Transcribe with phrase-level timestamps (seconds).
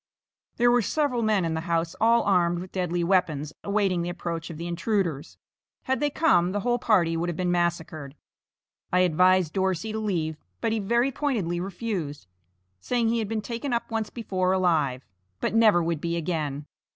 [0.57, 4.49] There were several men in the house all armed with deadly weapons, awaiting the approach
[4.49, 5.37] of the intruders.
[5.83, 8.15] Had they come the whole party would have been massacred.
[8.91, 12.25] I advised Dorsey to leave, but he very pointedly refused,
[12.79, 15.05] saying he had been taken up once before alive,
[15.39, 16.65] but never would be again.